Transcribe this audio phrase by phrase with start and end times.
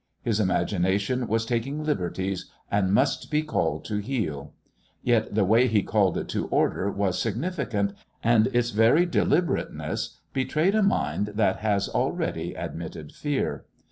[0.23, 4.51] His imagination was taking liberties and must be called to heel.
[5.03, 7.93] Yet the way he called it to order was significant,
[8.23, 13.65] and its very deliberateness betrayed a mind that has already admitted fear.